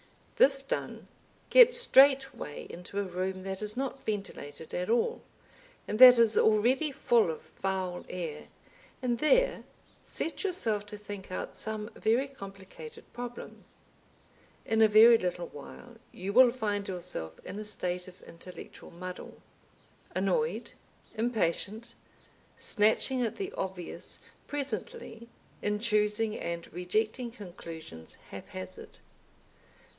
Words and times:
This 0.37 0.63
done, 0.63 1.07
get 1.51 1.75
straightway 1.75 2.65
into 2.67 2.99
a 2.99 3.03
room 3.03 3.43
that 3.43 3.61
is 3.61 3.77
not 3.77 4.03
ventilated 4.03 4.73
at 4.73 4.89
all, 4.89 5.21
and 5.87 5.99
that 5.99 6.17
is 6.17 6.35
already 6.35 6.91
full 6.91 7.29
of 7.29 7.41
foul 7.43 8.03
air, 8.09 8.47
and 9.03 9.19
there 9.19 9.63
set 10.03 10.43
yourself 10.43 10.87
to 10.87 10.97
think 10.97 11.31
out 11.31 11.55
some 11.55 11.91
very 11.95 12.27
complicated 12.27 13.13
problem. 13.13 13.63
In 14.65 14.81
a 14.81 14.87
very 14.87 15.19
little 15.19 15.49
while 15.49 15.97
you 16.11 16.33
will 16.33 16.51
find 16.51 16.87
yourself 16.87 17.39
in 17.45 17.59
a 17.59 17.63
state 17.63 18.07
of 18.07 18.23
intellectual 18.23 18.89
muddle, 18.89 19.39
annoyed, 20.15 20.71
impatient, 21.13 21.93
snatching 22.57 23.21
at 23.21 23.35
the 23.35 23.51
obvious 23.53 24.17
presently 24.47 25.29
in 25.61 25.77
choosing 25.77 26.35
and 26.39 26.73
rejecting 26.73 27.29
conclusions 27.29 28.15
haphazard. 28.31 28.97